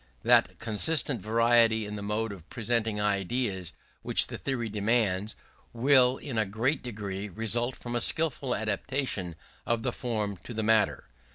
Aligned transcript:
That 0.23 0.57
constant 0.57 1.21
variety 1.21 1.85
in 1.85 1.95
the 1.95 2.01
mode 2.01 2.31
of 2.31 2.49
presenting 2.49 2.99
ideas 2.99 3.71
which 4.01 4.25
the 4.25 4.37
theory 4.39 4.67
demands, 4.67 5.35
will 5.73 6.17
in 6.17 6.39
a 6.39 6.45
great 6.47 6.81
degree 6.81 7.29
result 7.29 7.75
from 7.75 7.95
a 7.95 8.01
skilful 8.01 8.55
adaptation 8.55 9.35
of 9.63 9.83
the 9.83 9.91
form 9.91 10.37
to 10.37 10.55
the 10.55 10.63
matter. 10.63 11.03